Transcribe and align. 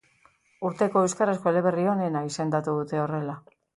Urteko 0.69 1.03
euskarazko 1.09 1.51
eleberri 1.53 1.85
onena 1.91 2.25
izendatu 2.31 2.75
dute 2.81 3.03
horrela. 3.03 3.37